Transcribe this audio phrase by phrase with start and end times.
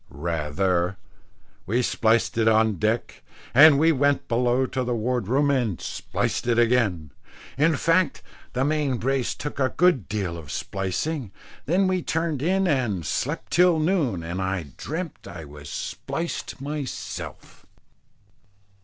[0.09, 0.97] Rather.
[1.67, 3.21] We spliced it on deck,
[3.53, 7.11] and we went below to the ward room and spliced it again;
[7.55, 11.31] in fact that main brace took a good deal of splicing,
[11.67, 17.67] then we turned in and slept till noon, and I dreamt I was spliced myself.